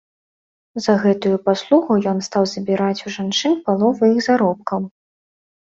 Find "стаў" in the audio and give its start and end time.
2.29-2.43